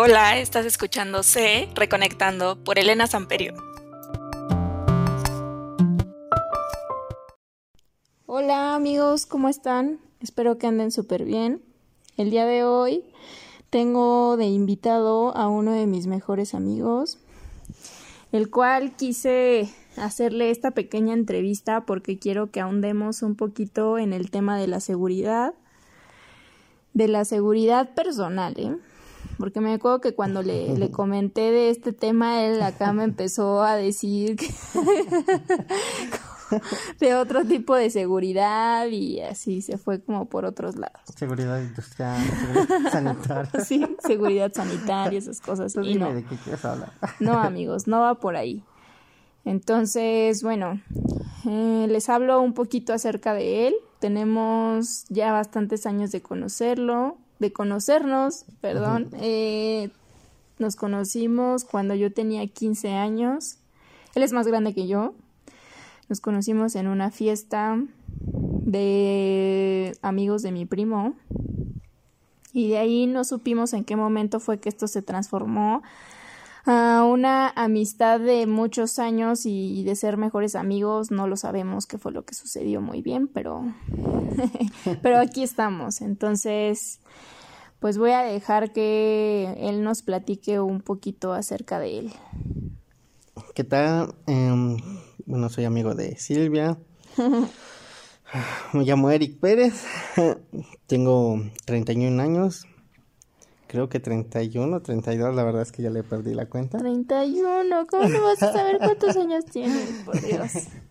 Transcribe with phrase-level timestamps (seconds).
[0.00, 3.52] Hola, estás escuchando C, Reconectando por Elena Samperio.
[8.24, 9.98] Hola amigos, ¿cómo están?
[10.20, 11.62] Espero que anden súper bien.
[12.16, 13.06] El día de hoy
[13.70, 17.18] tengo de invitado a uno de mis mejores amigos,
[18.30, 24.30] el cual quise hacerle esta pequeña entrevista porque quiero que ahondemos un poquito en el
[24.30, 25.54] tema de la seguridad,
[26.94, 28.76] de la seguridad personal, ¿eh?
[29.38, 33.62] Porque me acuerdo que cuando le, le comenté de este tema, él acá me empezó
[33.62, 34.48] a decir que
[37.00, 41.00] de otro tipo de seguridad y así se fue como por otros lados.
[41.16, 43.50] Seguridad industrial, seguridad sanitaria.
[43.64, 45.72] Sí, seguridad sanitaria, esas cosas.
[45.72, 46.14] Tú Y dime no.
[46.14, 46.92] de qué quieres hablar.
[47.20, 48.62] No, amigos, no va por ahí.
[49.44, 50.80] Entonces, bueno,
[51.46, 53.74] eh, les hablo un poquito acerca de él.
[53.98, 59.08] Tenemos ya bastantes años de conocerlo, de conocernos, perdón.
[59.20, 59.90] Eh,
[60.58, 63.58] nos conocimos cuando yo tenía 15 años.
[64.14, 65.14] Él es más grande que yo.
[66.08, 67.78] Nos conocimos en una fiesta
[68.10, 71.14] de amigos de mi primo.
[72.52, 75.82] Y de ahí no supimos en qué momento fue que esto se transformó
[76.68, 81.10] a una amistad de muchos años y de ser mejores amigos.
[81.10, 83.64] No lo sabemos qué fue lo que sucedió muy bien, pero,
[85.02, 86.02] pero aquí estamos.
[86.02, 87.00] Entonces,
[87.80, 92.12] pues voy a dejar que él nos platique un poquito acerca de él.
[93.54, 94.14] ¿Qué tal?
[94.26, 94.76] Em,
[95.24, 96.76] bueno, soy amigo de Silvia.
[98.74, 99.86] Me llamo Eric Pérez.
[100.86, 102.66] Tengo 31 años.
[103.68, 106.78] Creo que 31, 32, la verdad es que ya le perdí la cuenta.
[106.78, 110.02] 31, ¿cómo no vas a saber cuántos años tienes?
[110.04, 110.52] Por Dios.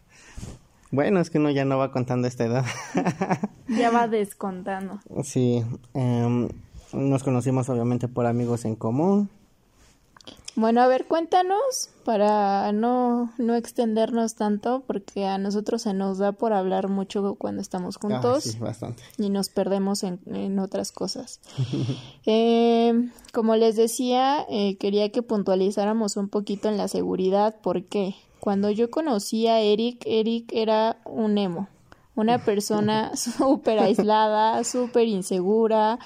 [0.89, 2.65] Bueno, es que uno ya no va contando esta edad.
[3.67, 5.01] Ya va descontando.
[5.21, 5.61] sí,
[5.93, 6.47] em,
[6.93, 9.29] nos conocimos obviamente por amigos en común.
[10.59, 16.31] Bueno, a ver, cuéntanos para no, no extendernos tanto, porque a nosotros se nos da
[16.31, 19.03] por hablar mucho cuando estamos Ah, juntos sí, bastante.
[19.19, 21.39] y nos perdemos en, en otras cosas.
[22.25, 28.69] Eh, como les decía, eh, quería que puntualizáramos un poquito en la seguridad, porque cuando
[28.71, 31.69] yo conocí a Eric, Eric era un emo,
[32.15, 35.99] una persona súper aislada, súper insegura.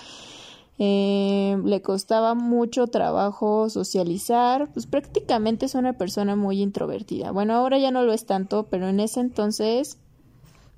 [0.83, 7.29] Eh, le costaba mucho trabajo socializar, pues prácticamente es una persona muy introvertida.
[7.29, 9.99] Bueno, ahora ya no lo es tanto, pero en ese entonces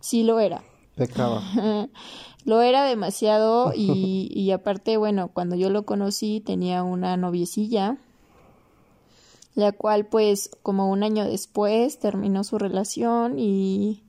[0.02, 0.62] sí lo era.
[0.96, 1.42] Pecado.
[2.44, 7.96] lo era demasiado y, y aparte, bueno, cuando yo lo conocí tenía una noviecilla,
[9.56, 14.04] la cual pues como un año después terminó su relación y,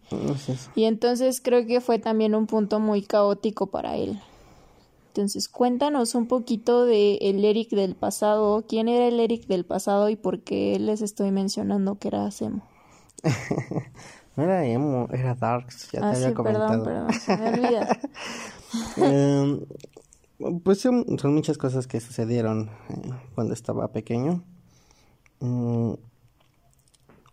[0.74, 4.18] y entonces creo que fue también un punto muy caótico para él.
[5.14, 10.08] Entonces, cuéntanos un poquito de el Eric del pasado, quién era el Eric del pasado
[10.08, 12.66] y por qué les estoy mencionando que era Semo.
[14.36, 16.82] no era emo, era darks, ya te Ah, había sí, comentado.
[16.82, 17.88] perdón, perdón, se me olvida.
[18.96, 19.60] Em,
[20.64, 24.42] pues son, son muchas cosas que sucedieron eh, cuando estaba pequeño.
[25.38, 25.94] Mm,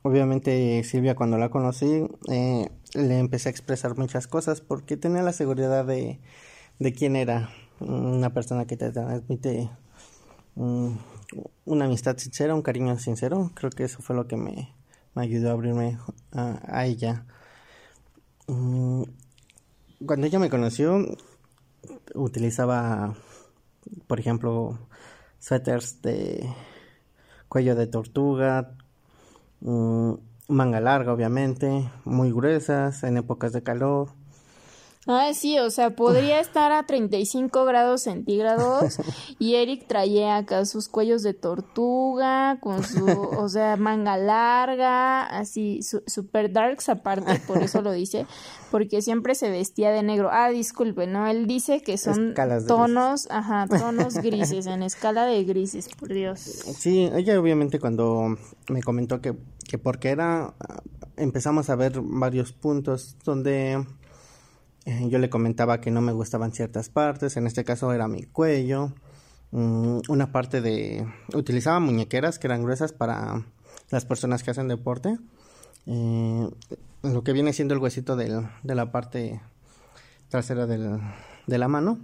[0.04, 5.34] obviamente Silvia cuando la conocí eh, le empecé a expresar muchas cosas porque tenía la
[5.34, 6.20] seguridad de,
[6.80, 7.50] de quién era
[7.82, 9.70] una persona que te transmite
[10.56, 10.92] mm,
[11.66, 13.52] una amistad sincera, un cariño sincero.
[13.56, 14.74] Creo que eso fue lo que me,
[15.16, 15.98] me ayudó a abrirme
[16.32, 17.26] a, ella.
[18.48, 19.04] Mm,
[20.06, 21.06] cuando ella me conoció,
[22.16, 23.16] utilizaba,
[24.08, 24.80] por ejemplo,
[25.40, 26.48] suéteres de
[27.48, 28.76] cuello de tortuga,
[29.62, 30.14] mm,
[30.48, 34.10] manga larga, obviamente, muy gruesas en épocas de calor.
[35.08, 39.00] Ah, sí, o sea, podría estar a 35 grados centígrados
[39.40, 45.82] y Eric traía acá sus cuellos de tortuga, con su, o sea, manga larga, así,
[45.82, 48.28] su, super darks aparte, por eso lo dice,
[48.70, 50.30] porque siempre se vestía de negro.
[50.32, 51.26] Ah, disculpe, ¿no?
[51.26, 52.36] Él dice que son
[52.68, 56.40] tonos, ajá, tonos grises, en escala de grises, por Dios.
[56.40, 58.38] Sí, ella obviamente cuando
[58.70, 59.36] me comentó que,
[59.68, 60.84] que porque era, ah,
[61.18, 63.84] empezamos a ver varios puntos donde
[64.86, 68.94] yo le comentaba que no me gustaban ciertas partes, en este caso era mi cuello,
[69.52, 71.06] mm, una parte de...
[71.34, 73.46] Utilizaba muñequeras que eran gruesas para
[73.90, 75.18] las personas que hacen deporte,
[75.86, 76.50] eh,
[77.04, 79.42] lo que viene siendo el huesito del- de la parte
[80.30, 81.00] trasera del-
[81.48, 82.00] de la mano.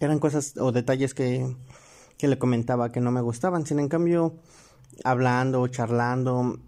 [0.00, 1.56] Eran cosas o detalles que,
[2.18, 4.34] que le comentaba que no me gustaban, sin en cambio,
[5.04, 6.58] hablando, charlando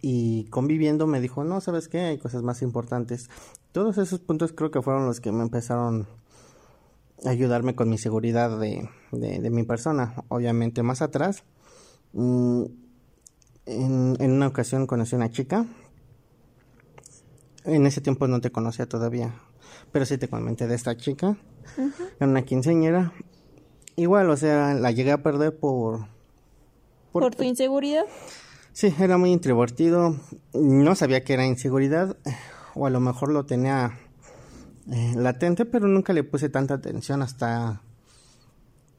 [0.00, 2.00] y conviviendo me dijo, no, ¿sabes qué?
[2.00, 3.30] Hay cosas más importantes.
[3.72, 6.06] Todos esos puntos creo que fueron los que me empezaron
[7.24, 10.14] ayudarme con mi seguridad de, de, mi persona.
[10.28, 11.44] Obviamente más atrás,
[12.12, 12.64] mm,
[13.66, 15.66] en, en, una ocasión conocí a una chica.
[17.64, 19.34] En ese tiempo no te conocía todavía,
[19.92, 21.36] pero sí te comenté de esta chica.
[22.18, 23.12] Era una quinceañera.
[23.96, 26.06] Igual, o sea, la llegué a perder por...
[27.12, 28.04] ¿Por, tu inseguridad?
[28.72, 30.16] Sí, era muy introvertido.
[30.54, 32.16] No sabía que era inseguridad,
[32.74, 33.98] o a lo mejor lo tenía
[34.90, 37.82] eh, latente, pero nunca le puse tanta atención hasta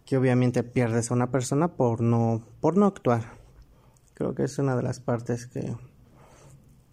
[0.05, 3.33] que obviamente pierdes a una persona por no, por no actuar.
[4.13, 5.75] Creo que es una de las partes que,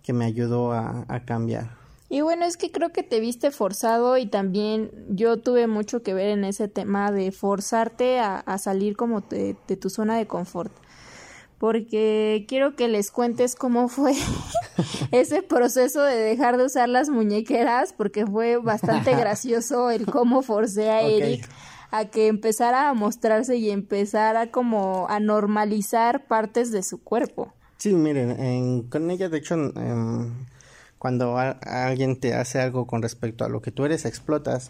[0.03, 1.79] que me ayudó a, cambiar.
[2.09, 6.15] Y bueno, es que creo que te viste forzado y también yo tuve mucho que
[6.15, 10.73] ver en ese tema de forzarte a, salir como de tu zona de confort
[11.61, 14.15] porque quiero que les cuentes cómo fue
[15.13, 20.91] ese proceso de dejar de usar las muñequeras, porque fue bastante gracioso el cómo forcé
[20.91, 21.47] a Eric
[21.93, 27.53] a que empezara a mostrarse y empezara como a normalizar partes de su cuerpo.
[27.77, 29.57] Sí, miren, con ella de hecho
[31.01, 34.69] cuando alguien te hace algo con respecto a lo que tú eres, explotas.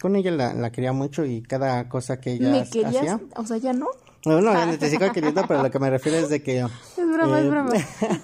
[0.00, 2.96] Con ella la, quería mucho y cada cosa que ella ¿Me querías?
[2.98, 3.20] hacía...
[3.34, 3.88] O sea, ¿ya no?
[4.24, 6.60] No, no, te sigo queriendo, pero lo que me refiero es de que...
[6.96, 7.72] Es broma, es eh, broma.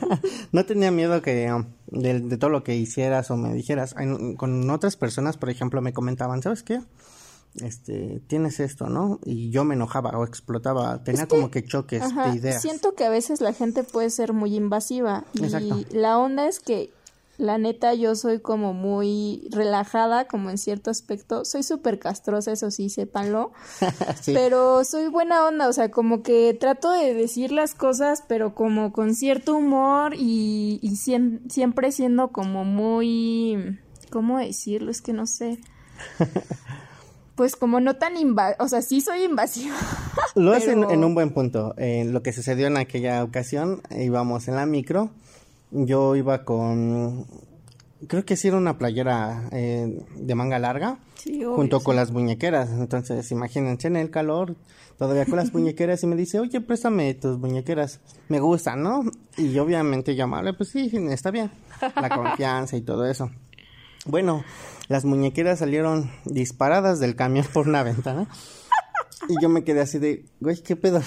[0.52, 1.52] no tenía miedo que
[1.88, 3.96] de, todo lo que hicieras o me dijeras.
[4.36, 6.80] Con otras personas, por ejemplo, me comentaban, ¿sabes qué?
[7.56, 9.18] Este, tienes esto, ¿no?
[9.24, 12.62] Y yo me enojaba o explotaba, tenía como que choques de ideas.
[12.62, 16.92] Siento que a veces la gente puede ser muy invasiva y la onda es que
[17.38, 21.44] la neta, yo soy como muy relajada, como en cierto aspecto.
[21.44, 23.52] Soy súper castrosa, eso sí, sépanlo.
[24.26, 28.92] Pero soy buena onda, o sea, como que trato de decir las cosas, pero como
[28.92, 33.78] con cierto humor y, y siempre siendo como muy...
[34.10, 34.90] ¿Cómo decirlo?
[34.90, 35.58] Es que no sé.
[37.36, 39.76] pues como no tan invasiva, o sea, sí soy invasiva.
[40.34, 41.74] Lo hacen en, un buen punto.
[41.76, 45.12] En lo que sucedió en aquella ocasión, íbamos en la micro
[45.70, 47.26] yo iba con,
[48.06, 52.70] creo que sí era una playera eh, de manga larga, junto con las muñequeras.
[52.70, 54.56] Entonces, imagínense en el calor,
[54.98, 59.04] todavía con las muñequeras y me dice, oye, préstame tus muñequeras, me gustan, ¿no?
[59.36, 61.50] Y obviamente yo amable, pues sí, está bien,
[61.96, 63.30] la confianza y todo eso.
[64.06, 64.44] Bueno,
[64.88, 68.28] las muñequeras salieron disparadas del camión por una ventana.
[69.28, 71.02] Y yo me quedé así de, güey, ¿qué pedo?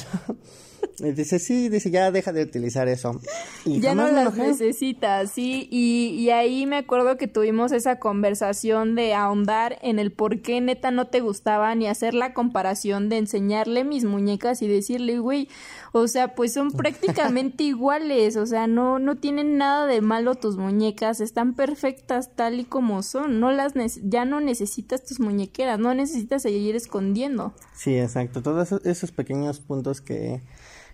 [1.00, 3.19] dice, sí, dice, ya deja de utilizar eso.
[3.66, 5.68] Y ya no las necesitas, sí.
[5.72, 10.62] Y, y ahí me acuerdo que tuvimos esa conversación de ahondar en el por qué
[10.62, 15.48] neta no te gustaban y hacer la comparación de enseñarle mis muñecas y decirle, güey,
[15.92, 20.57] o sea, pues son prácticamente iguales, o sea, no, no tienen nada de malo tus
[20.57, 23.74] muñecas, están perfectas tal y como son, no las
[24.04, 27.54] ya no necesitas tus muñequeras, no necesitas seguir escondiendo.
[27.75, 30.42] Sí, exacto, todos esos pequeños puntos que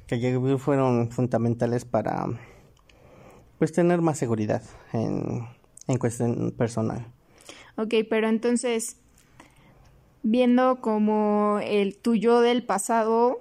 [0.07, 2.25] que fueron fundamentales para
[3.59, 4.63] pues tener más seguridad
[4.93, 5.47] en,
[5.87, 7.07] en cuestión personal.
[7.75, 8.97] Ok, pero entonces,
[10.23, 13.39] viendo como el tuyo del pasado,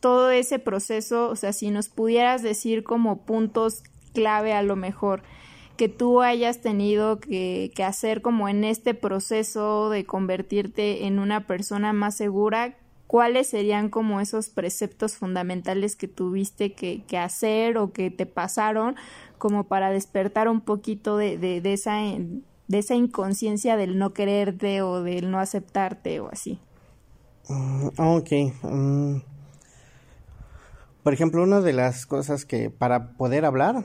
[0.00, 3.82] todo ese proceso, o sea, si nos pudieras decir como puntos
[4.12, 5.22] clave a lo mejor
[5.76, 11.46] que tú hayas tenido que, que hacer como en este proceso de convertirte en una
[11.46, 12.76] persona más segura,
[13.08, 18.94] ¿cuáles serían como esos preceptos fundamentales que tuviste que, hacer o que te pasaron
[19.38, 25.30] como para despertar un poquito de, esa, de esa inconsciencia del no quererte o del
[25.30, 26.60] no aceptarte o así?
[27.48, 28.30] Mm, ok.
[28.62, 29.16] Mm.
[31.02, 33.84] Por ejemplo, una de las cosas que para poder hablar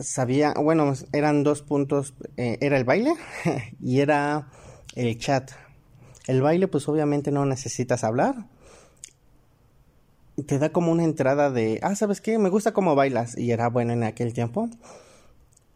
[0.00, 3.12] sabía, bueno, eran dos puntos, eh, era el baile
[3.80, 4.48] y era
[4.94, 5.50] el chat.
[6.26, 8.46] El baile pues obviamente no necesitas hablar.
[10.46, 12.38] Te da como una entrada de, ah, ¿sabes qué?
[12.38, 13.36] Me gusta cómo bailas.
[13.36, 14.68] Y era bueno en aquel tiempo.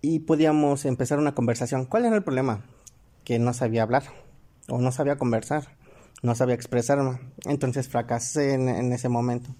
[0.00, 1.84] Y podíamos empezar una conversación.
[1.84, 2.64] ¿Cuál era el problema?
[3.24, 4.04] Que no sabía hablar
[4.68, 5.76] o no sabía conversar,
[6.22, 7.18] no sabía expresarme.
[7.44, 9.50] Entonces fracasé en, ese momento.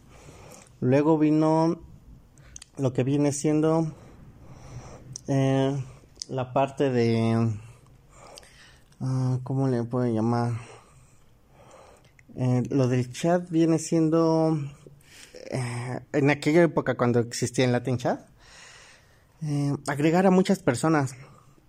[0.80, 1.80] Luego vino
[2.76, 3.92] lo que viene siendo
[5.28, 5.76] eh,
[6.28, 7.52] la parte de...
[9.00, 10.52] Ah, ¿Cómo le puedo llamar?
[12.36, 14.58] Eh, lo del chat viene siendo
[15.50, 18.20] eh, en aquella época cuando existía el Latin Chat,
[19.42, 21.14] eh, agregar a muchas personas.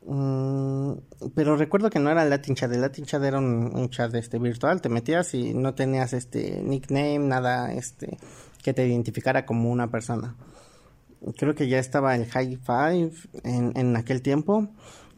[0.06, 0.94] Mm,
[1.36, 4.40] pero recuerdo que no era el Latin Chat, el Latin Chat era un, chat este
[4.40, 8.18] virtual, te metías y no tenías este nickname, nada este
[8.64, 10.36] que te identificara como una persona.
[11.38, 13.12] Creo que ya estaba el High Five
[13.44, 14.70] en, en aquel tiempo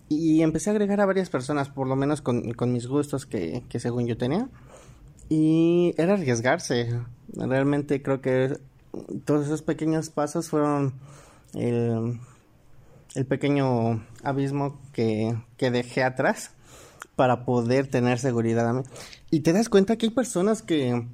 [0.08, 3.64] Y empecé a agregar a varias personas, por lo menos con, con mis gustos que,
[3.70, 4.50] que según yo tenía.
[5.30, 7.00] Y era arriesgarse.
[7.34, 8.58] Realmente creo que
[9.26, 10.94] todos esos pequeños pasos fueron
[11.54, 12.20] el,
[13.16, 16.52] el pequeño abismo que, que dejé atrás
[17.16, 18.84] para poder tener seguridad a.
[19.30, 21.06] Y te das cuenta que hay personas que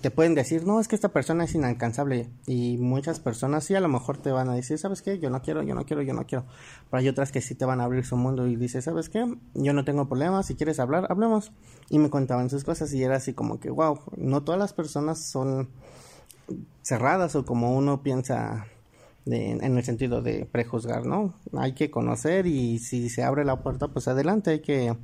[0.00, 2.30] te pueden decir, no, es que esta persona es inalcanzable.
[2.46, 5.18] Y muchas personas sí a lo mejor te van a decir, ¿sabes qué?
[5.18, 6.44] Yo no quiero, yo no quiero, yo no quiero.
[6.90, 9.26] Pero hay otras que sí te van a abrir su mundo y dices, ¿sabes qué?
[9.54, 11.52] Yo no tengo problemas, si quieres hablar, hablemos.
[11.88, 15.18] Y me contaban sus cosas y era así como que, wow, no todas las personas
[15.18, 15.68] son
[16.82, 18.66] cerradas o como uno piensa
[19.26, 21.34] en el sentido de prejuzgar, ¿no?
[21.56, 24.96] Hay que conocer y si se abre la puerta, pues adelante, hay que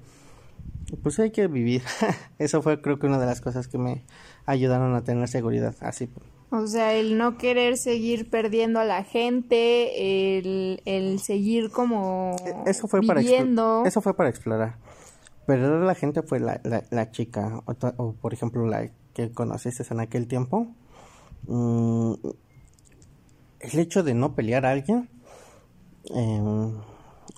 [0.97, 1.83] pues hay que vivir.
[2.39, 4.05] Eso fue creo que una de las cosas que me
[4.47, 6.09] ayudaron a tener seguridad, así.
[6.51, 12.71] O sea, el no querer seguir perdiendo a la gente, el, el seguir como e,
[12.71, 13.79] eso fue viviendo.
[13.79, 14.77] Para eso fue para explorar.
[15.47, 20.01] Perder a la gente fue la, la, chica, o, por ejemplo la que conociste en
[20.01, 20.69] aquel tiempo.
[21.47, 22.15] Mm,
[23.61, 25.09] el hecho de no pelear a alguien,
[26.15, 26.73] eh,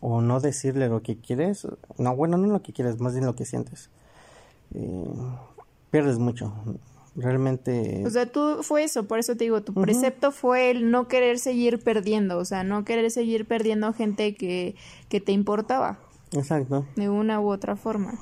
[0.00, 1.66] o no decirle lo que quieres,
[1.98, 3.90] no, bueno, no lo que quieres, más bien lo que sientes.
[4.74, 5.04] Eh,
[5.90, 6.52] pierdes mucho,
[7.16, 8.02] realmente.
[8.06, 11.38] O sea, tú fue eso, por eso te digo, tu precepto fue el no querer
[11.38, 14.74] seguir perdiendo, o sea, no querer seguir perdiendo gente que,
[15.08, 15.98] que te importaba.
[16.32, 16.86] Exacto.
[16.96, 18.18] De una u otra forma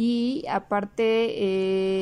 [0.00, 1.34] y aparte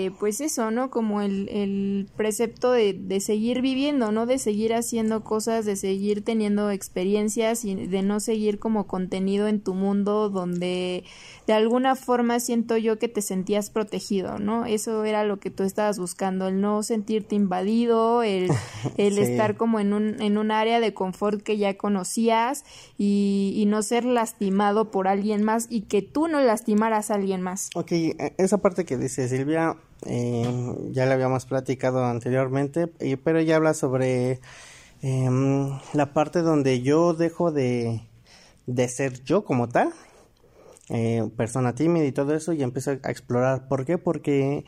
[0.04, 4.74] eh, pues eso no como el, el precepto de, de, seguir viviendo no de seguir
[4.74, 10.28] haciendo cosas de seguir teniendo experiencias y de no seguir como contenido en tu mundo
[10.28, 11.04] donde
[11.46, 15.62] de alguna forma siento yo que te sentías protegido no eso era lo que tú
[15.62, 18.50] estabas buscando el no sentirte invadido el,
[18.98, 22.62] el estar como en un en un área de confort que ya conocías
[22.98, 27.40] y, y no ser lastimado por alguien más y que tú no lastimaras a alguien
[27.40, 29.76] más Ok, e, esa parte que dice Silvia,
[30.06, 32.88] eh, ya la habíamos platicado anteriormente,
[33.22, 34.40] pero ella habla sobre
[35.02, 38.00] em, la parte donde yo dejo de,
[38.66, 39.92] de ser yo como tal,
[40.88, 43.68] eh, persona tímida y todo eso, y empiezo a explorar.
[43.68, 43.98] ¿Por qué?
[43.98, 44.64] Porque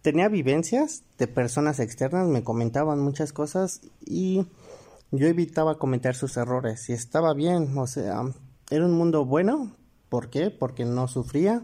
[0.00, 4.46] tenía vivencias de personas externas, me comentaban muchas cosas y
[5.10, 8.22] yo evitaba comentar sus errores y estaba bien, o sea,
[8.70, 9.76] era un mundo bueno.
[10.08, 10.50] ¿Por qué?
[10.50, 11.62] Porque no sufría,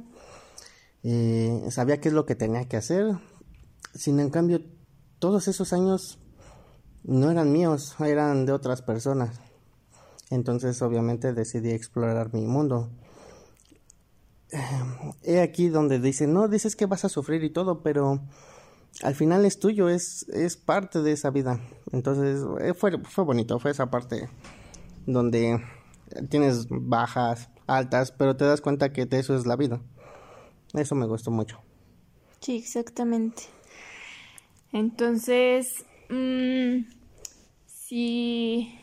[1.10, 3.16] eh, sabía qué es lo que tenía que hacer.
[3.94, 4.60] Sin en cambio,
[5.18, 6.18] todos esos años
[7.02, 9.40] no eran míos, eran de otras personas.
[10.28, 12.90] Entonces, obviamente, decidí explorar mi mundo.
[15.22, 18.20] He aquí donde dice, no, dices que vas a sufrir y todo, pero
[19.02, 21.58] al final es tuyo, es, es parte de esa vida.
[21.90, 24.28] Entonces, eh, fue, fue bonito, fue esa parte
[25.06, 25.62] donde
[26.28, 29.80] tienes bajas, altas, pero te das cuenta que eso es la vida.
[30.74, 31.60] Eso me gustó mucho.
[32.40, 33.42] Sí, exactamente.
[34.72, 36.84] Entonces, mmm,
[37.66, 38.78] si,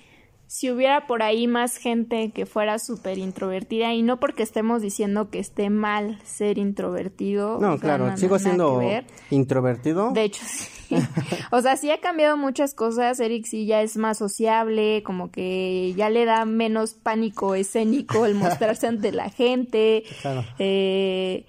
[0.47, 5.29] si hubiera por ahí más gente que fuera súper introvertida, y no porque estemos diciendo
[5.29, 7.59] que esté mal ser introvertido.
[7.59, 8.81] No, claro, sigo siendo
[9.29, 10.11] introvertido.
[10.11, 10.69] De hecho, sí.
[11.51, 13.19] o sea, sí ha cambiado muchas cosas.
[13.19, 18.35] Eric sí ya es más sociable, como que ya le da menos pánico escénico el
[18.35, 20.03] mostrarse ante la gente.
[20.21, 20.43] Claro.
[20.59, 21.45] Eh,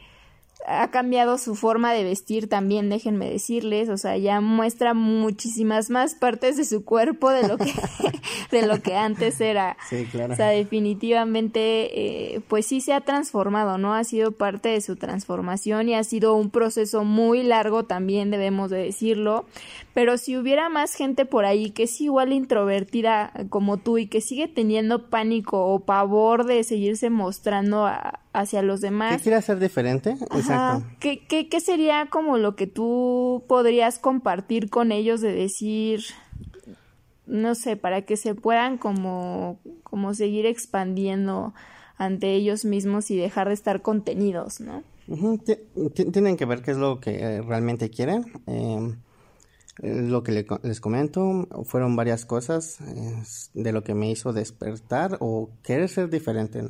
[0.66, 6.14] ha cambiado su forma de vestir también, déjenme decirles, o sea, ya muestra muchísimas más
[6.14, 7.73] partes de su cuerpo de lo que,
[8.50, 9.76] de lo que antes era.
[9.88, 10.32] Sí, claro.
[10.32, 13.94] O sea, definitivamente, eh, pues sí se ha transformado, ¿no?
[13.94, 18.70] Ha sido parte de su transformación y ha sido un proceso muy largo también, debemos
[18.70, 19.46] de decirlo,
[19.94, 24.20] pero si hubiera más gente por ahí que es igual introvertida como tú y que
[24.20, 29.16] sigue teniendo pánico o pavor de seguirse mostrando a, hacia los demás.
[29.16, 30.11] ¿Qué quiere hacer diferente?
[30.11, 30.87] Exacto.
[31.00, 36.02] ¿Qué, qué, qué sería como lo que tú podrías compartir con ellos de decir,
[37.26, 41.55] no sé, para que se puedan como, como seguir expandiendo
[41.97, 44.83] ante ellos mismos y dejar de estar contenidos, ¿no?
[46.12, 48.26] Tienen que ver qué es lo que eh, realmente quieren.
[48.47, 48.97] Em,
[49.83, 52.78] lo que les comento fueron varias cosas
[53.55, 56.64] de lo que me hizo despertar o querer ser diferente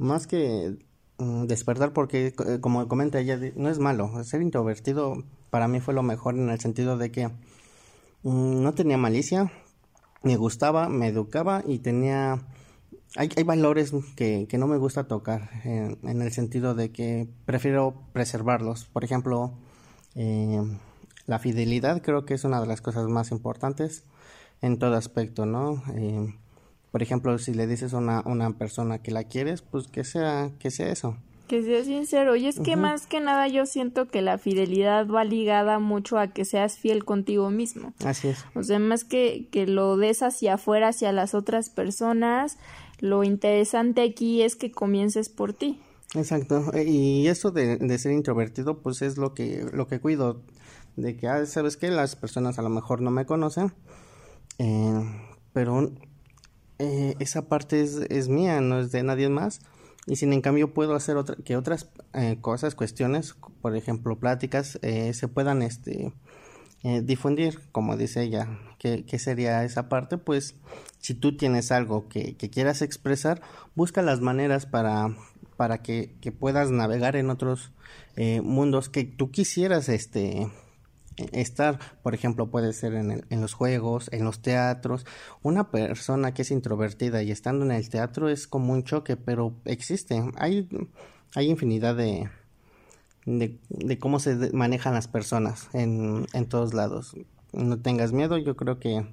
[0.00, 0.78] más que
[1.18, 4.24] mm, despertar porque eh, como comenta ella no es malo.
[4.24, 8.96] Ser introvertido para mí fue lo mejor en el sentido de que mm, no tenía
[8.96, 9.52] malicia
[10.22, 12.46] me gustaba me educaba y tenía
[13.16, 17.94] hay, hay valores que, que, no me gusta tocar en, el sentido de que prefiero
[18.12, 18.84] preservarlos.
[18.84, 19.54] Por ejemplo
[20.14, 20.60] eh,
[21.26, 24.04] la fidelidad creo que es una de las cosas más importantes
[24.62, 26.34] en todo aspecto no eh,
[26.90, 30.50] por ejemplo, si le dices a una, una persona que la quieres, pues que sea,
[30.58, 31.16] que sea eso.
[31.46, 32.36] Que sea sincero.
[32.36, 36.28] Y es que más que nada yo siento que la fidelidad va ligada mucho a
[36.28, 37.92] que seas fiel contigo mismo.
[38.04, 38.44] Así es.
[38.54, 42.56] O sea, más que, que lo des hacia afuera, hacia las otras personas,
[43.00, 45.80] lo interesante aquí es que comiences por ti.
[46.14, 46.70] Exacto.
[46.84, 50.42] Y eso de, de ser introvertido, pues es lo que, lo que cuido.
[50.96, 51.90] De que, ah, ¿sabes qué?
[51.90, 53.72] Las personas a lo mejor no me conocen.
[54.58, 55.00] Eh,
[55.52, 55.90] pero
[56.80, 59.60] eh, esa parte es, es mía, no es de nadie más
[60.06, 64.78] y sin en cambio puedo hacer otra, que otras eh, cosas, cuestiones, por ejemplo, pláticas,
[64.82, 66.12] eh, se puedan este,
[66.82, 68.48] eh, difundir, como dice ella.
[68.78, 70.16] ¿Qué, ¿Qué, sería esa parte?
[70.16, 70.56] Pues
[70.98, 73.42] si tú tienes algo que, quieras expresar,
[73.74, 75.14] busca las maneras para,
[75.56, 77.72] para que, que puedas navegar en otros
[78.42, 80.50] mundos que tú quisieras este,
[81.32, 85.06] estar, por ejemplo, puede ser en, en, los juegos, en los teatros.
[85.42, 89.54] Una persona que es introvertida y estando en el teatro es como un choque, pero
[89.64, 90.22] existe.
[90.36, 90.68] Hay,
[91.34, 92.30] hay infinidad de,
[93.26, 97.16] de, de cómo se manejan las personas en, en todos lados.
[97.52, 99.04] No tengas miedo, yo creo que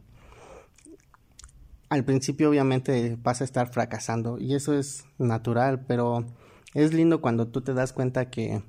[1.89, 6.25] al principio obviamente vas a estar fracasando y eso es natural, pero
[6.73, 8.61] es lindo cuando tú te das cuenta que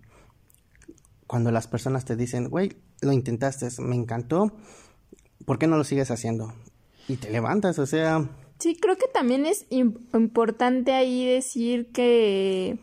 [1.26, 4.52] cuando las personas te dicen, güey, lo intentaste, me encantó,
[5.44, 6.52] ¿por qué no lo sigues haciendo?
[7.08, 8.28] Y te levantas, o sea...
[8.58, 12.78] Sí, creo que también es importante ahí decir que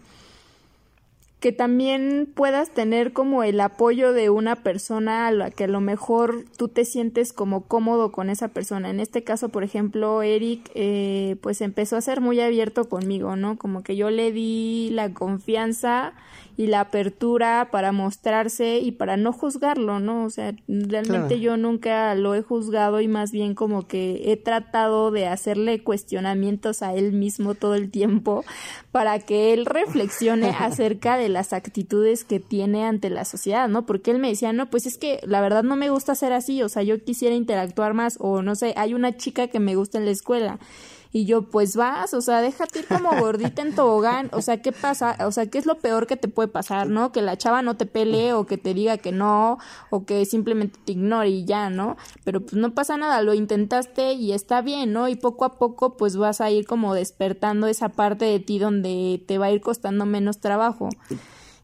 [1.45, 5.79] que también puedas tener como el apoyo de una persona a la que a lo
[5.79, 8.89] mejor tú te sientes como cómodo con esa persona.
[8.89, 13.59] En este caso, por ejemplo, Eric, eh, pues empezó a ser muy abierto conmigo, ¿no?
[13.59, 16.13] Como que yo le di la confianza
[16.57, 20.25] y la apertura para mostrarse y para no juzgarlo, ¿no?
[20.25, 21.35] O sea, realmente claro.
[21.35, 26.81] yo nunca lo he juzgado y más bien como que he tratado de hacerle cuestionamientos
[26.81, 28.45] a él mismo todo el tiempo
[28.91, 33.85] para que él reflexione acerca de las actitudes que tiene ante la sociedad, ¿no?
[33.85, 36.63] Porque él me decía, no, pues es que la verdad no me gusta ser así,
[36.63, 39.97] o sea, yo quisiera interactuar más o no sé, hay una chica que me gusta
[39.97, 40.59] en la escuela
[41.15, 44.27] y yo, pues vas, o sea, déjate ir como gordita en tobogán.
[44.33, 45.15] O sea, ¿qué pasa?
[45.25, 47.13] O sea, ¿qué es lo peor que te puede pasar, no?
[47.13, 49.57] Que la chava no te pelee o que te diga que no
[49.91, 51.95] o que simplemente te ignore y ya, ¿no?
[52.25, 55.07] Pero pues no pasa nada, lo intentaste y está bien, ¿no?
[55.07, 59.23] Y poco a poco pues vas a ir como despertando esa parte de ti donde
[59.25, 60.89] te va a ir costando menos trabajo.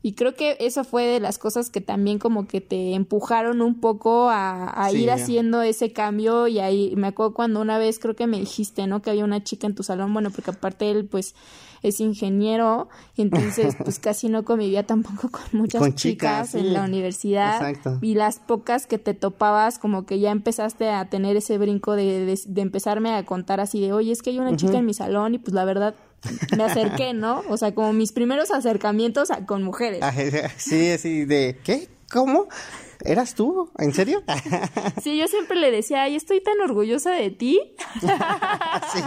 [0.04, 3.80] Y creo que eso fue de las cosas que también como que te empujaron un
[3.80, 5.14] poco a, a sí, ir yeah.
[5.14, 9.02] haciendo ese cambio y ahí me acuerdo cuando una vez creo que me dijiste, ¿no?
[9.02, 11.36] Que había una chica en tu salón, bueno, porque aparte él pues
[11.84, 16.60] es ingeniero, y entonces pues casi no convivía tampoco con muchas con chicas, chicas sí.
[16.60, 18.00] en la universidad Exacto.
[18.02, 22.26] y las pocas que te topabas como que ya empezaste a tener ese brinco de,
[22.26, 24.58] de, de empezarme a contar así de, oye, es que hay una uh -huh.
[24.58, 25.96] chica en mi salón y pues la verdad
[26.56, 27.44] me acerqué, ¿no?
[27.50, 30.02] O sea, como mis primeros acercamientos a, con mujeres.
[30.58, 31.90] Sí, así de, ¿qué?
[32.12, 32.48] ¿Cómo?
[33.04, 33.72] ¿Eras tú?
[33.78, 34.22] ¿En serio?
[35.02, 37.60] Sí, yo siempre le decía, ay, estoy tan orgullosa de ti.
[38.02, 39.00] sí.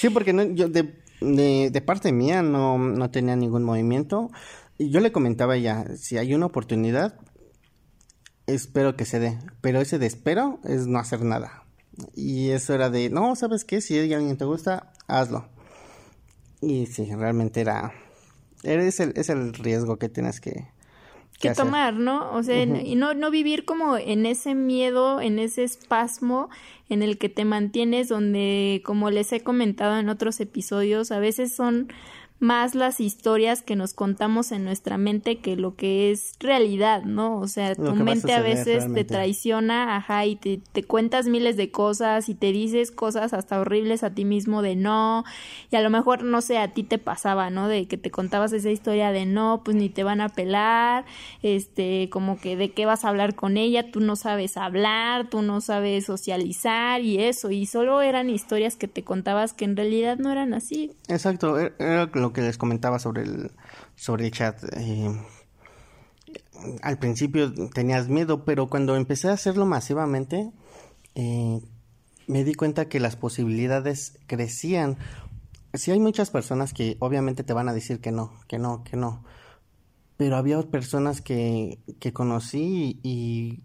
[0.00, 4.30] sí, porque no, yo de, de, de, parte mía no, no tenía ningún movimiento.
[4.76, 7.18] Y yo le comentaba ya, si hay una oportunidad,
[8.46, 9.38] espero que se dé.
[9.60, 11.64] Pero ese de espero es no hacer nada.
[12.14, 13.80] Y eso era de, no, ¿sabes qué?
[13.80, 15.48] Si alguien te gusta, hazlo.
[16.66, 17.92] Y sí, realmente era,
[18.62, 20.66] es el, es el riesgo que tienes que,
[21.38, 22.32] que, que tomar, ¿no?
[22.32, 22.86] O sea, uh -huh.
[22.86, 26.48] y no, no vivir como en ese miedo, en ese espasmo
[26.88, 31.54] en el que te mantienes, donde, como les he comentado en otros episodios, a veces
[31.54, 31.88] son
[32.40, 37.38] más las historias que nos contamos en nuestra mente que lo que es realidad, ¿no?
[37.38, 39.04] O sea, tu mente a, a veces realmente.
[39.04, 43.60] te traiciona, ajá, y te, te, cuentas miles de cosas y te dices cosas hasta
[43.60, 45.24] horribles a ti mismo de no,
[45.70, 47.68] y a lo mejor, no sé, a ti te pasaba, ¿no?
[47.68, 51.04] De que te contabas esa historia de no, pues ni te van a pelar,
[51.42, 55.42] este, como que de qué vas a hablar con ella, tú no sabes hablar, tú
[55.42, 60.18] no sabes socializar y eso, y solo eran historias que te contabas que en realidad
[60.18, 60.92] no eran así.
[61.08, 63.52] Exacto, e-, era lo que les comentaba sobre el,
[63.96, 64.62] sobre chat.
[64.76, 65.12] Eh,
[66.82, 70.50] al principio tenías miedo, pero cuando empecé a hacerlo masivamente,
[71.14, 71.60] eh,
[72.26, 74.96] me di cuenta que las posibilidades crecían.
[75.74, 78.96] Sí hay muchas personas que obviamente te van a decir que no, que no, que
[78.96, 79.22] no.
[80.16, 83.64] Pero había personas que, que conocí y, y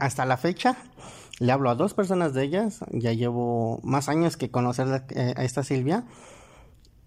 [0.00, 0.78] hasta la fecha
[1.40, 2.80] le hablo a dos personas de ellas.
[2.90, 6.06] Ya llevo más años que conocer a esta Silvia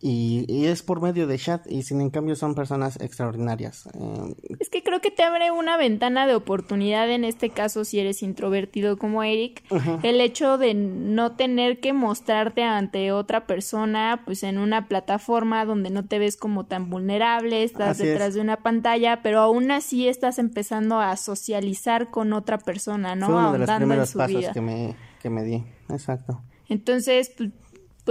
[0.02, 3.88] y, es por medio de chat y sin en cambio son personas extraordinarias.
[3.94, 8.00] Eh, es que creo que te abre una ventana de oportunidad en este caso si
[8.00, 9.64] eres introvertido como Eric,
[10.04, 15.92] el hecho de no tener que mostrarte ante otra persona pues en una plataforma donde
[15.92, 20.40] no te ves como tan vulnerable, estás detrás de una pantalla, pero aún así estás
[20.40, 23.28] empezando a socializar con otra persona, ¿no?
[23.28, 26.42] Fue uno de los primeros pasos que me, que me di, exacto.
[26.70, 27.52] Entonces, pues,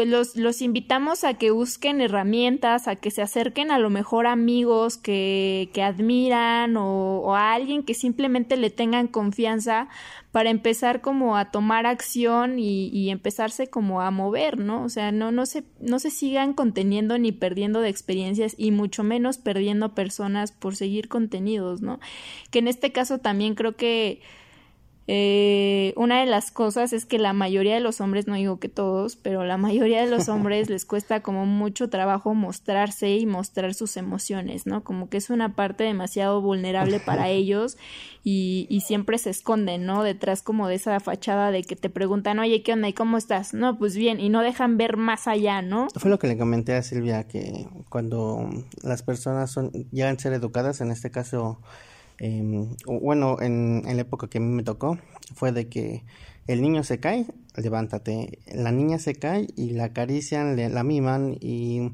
[0.00, 4.26] pues los, los invitamos a que busquen herramientas, a que se acerquen a lo mejor
[4.26, 9.88] amigos que, que admiran o, a alguien que simplemente le tengan confianza
[10.32, 14.84] para empezar como a tomar acción y, y, empezarse como a mover, ¿no?
[14.84, 19.02] O sea, no, no se, no se sigan conteniendo ni perdiendo de experiencias y mucho
[19.02, 22.00] menos perdiendo personas por seguir contenidos, ¿no?
[22.50, 24.22] Que en este caso también creo que
[25.06, 28.68] eh, una de las cosas es que la mayoría de los hombres, no digo que
[28.68, 33.74] todos, pero la mayoría de los hombres les cuesta como mucho trabajo mostrarse y mostrar
[33.74, 34.84] sus emociones, ¿no?
[34.84, 37.76] Como que es una parte demasiado vulnerable para ellos
[38.22, 40.02] y, y siempre se esconden, ¿no?
[40.02, 42.88] Detrás como de esa fachada de que te preguntan, oye, ¿qué onda?
[42.88, 43.54] ¿Y cómo estás?
[43.54, 45.88] No, pues bien, y no dejan ver más allá, ¿no?
[45.96, 48.48] Fue lo que le comenté a Silvia, que cuando
[48.82, 51.60] las personas son, llegan a ser educadas, en este caso
[52.20, 54.98] Em, bueno, en, la época que a mí me tocó,
[55.34, 56.04] fue de que
[56.46, 61.38] el niño se cae, levántate, la niña se cae y la acarician, le, la miman
[61.40, 61.92] y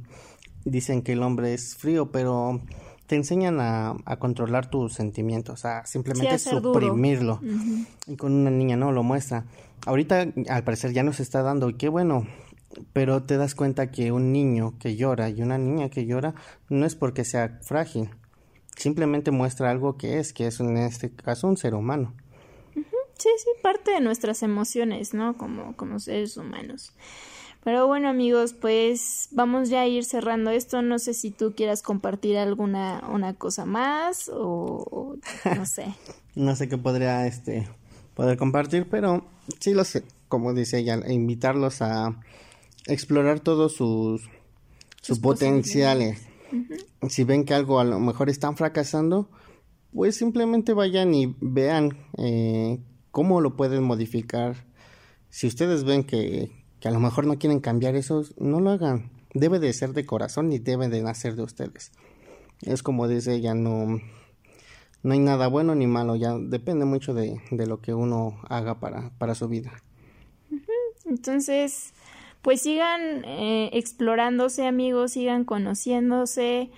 [0.64, 2.60] dicen que el hombre es frío, pero
[3.06, 7.40] te enseñan a, controlar tus sentimientos, a simplemente suprimirlo.
[8.08, 9.44] Y con una niña no lo muestra.
[9.86, 12.26] Ahorita al parecer ya nos está dando, y qué bueno,
[12.92, 16.34] pero te das cuenta que un niño que llora y una niña que llora
[16.68, 18.10] no es porque sea frágil,
[18.76, 22.14] simplemente muestra algo que es, que es en este caso un ser humano.
[22.74, 25.38] Sí, sí, parte de nuestras emociones, ¿no?
[25.38, 26.92] Como, como seres humanos.
[27.64, 30.82] Pero bueno amigos, pues vamos ya a ir cerrando esto.
[30.82, 35.86] No sé si tú quieras compartir alguna una cosa más o, no sé.
[36.36, 37.68] no sé qué podría este
[38.14, 39.26] poder compartir, pero
[39.58, 42.14] sí lo sé, como dice ella, invitarlos a
[42.86, 44.22] explorar todos sus,
[45.02, 46.22] sus potenciales
[47.09, 49.30] si ven que algo a lo mejor están fracasando,
[49.92, 52.78] pues simplemente vayan y vean eh,
[53.11, 54.66] cómo lo pueden modificar.
[55.30, 59.11] Si ustedes ven que, que a lo mejor no quieren cambiar eso, no lo hagan.
[59.35, 61.92] Debe de ser de corazón y debe de nacer de ustedes.
[62.62, 64.00] Es como dice ella, no,
[65.02, 68.80] no hay nada bueno ni malo, ya depende mucho de, de lo que uno haga
[68.80, 69.72] para, para su vida.
[71.04, 71.92] Entonces,
[72.46, 76.70] pues sigan eh, explorándose amigos, sigan conociéndose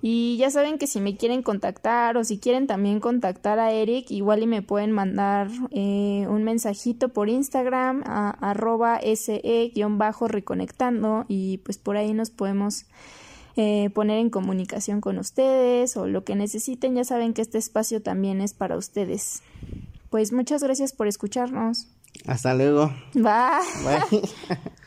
[0.00, 4.10] y ya saben que si me quieren contactar o si quieren también contactar a Eric,
[4.10, 11.76] igual y me pueden mandar eh, un mensajito por Instagram a arroba se-reconectando y pues
[11.76, 12.86] por ahí nos podemos
[13.56, 16.94] eh, poner en comunicación con ustedes o lo que necesiten.
[16.94, 19.42] Ya saben que este espacio también es para ustedes.
[20.08, 21.88] Pues muchas gracias por escucharnos.
[22.26, 22.90] Hasta luego.
[23.12, 23.60] Bye.
[23.84, 24.22] Bye.